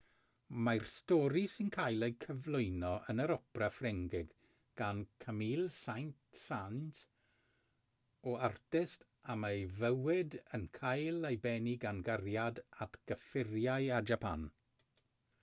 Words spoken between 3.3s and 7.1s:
opera ffrengig gan camille saint-saens